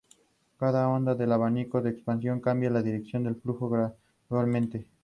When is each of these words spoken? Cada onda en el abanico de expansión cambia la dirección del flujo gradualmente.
Cada 0.57 0.87
onda 0.89 1.11
en 1.11 1.21
el 1.21 1.31
abanico 1.31 1.79
de 1.79 1.91
expansión 1.91 2.39
cambia 2.39 2.71
la 2.71 2.81
dirección 2.81 3.23
del 3.23 3.35
flujo 3.39 3.69
gradualmente. 3.69 4.87